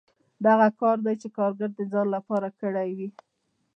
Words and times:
دا 0.43 0.51
هغه 0.55 0.69
کار 0.81 0.97
دی 1.05 1.15
چې 1.21 1.27
کارګر 1.37 1.69
د 1.75 1.79
ځان 1.91 2.07
لپاره 2.15 2.47
کړی 2.59 2.89
وي 2.97 3.09